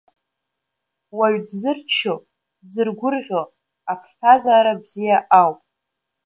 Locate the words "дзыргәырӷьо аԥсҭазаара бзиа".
2.63-5.17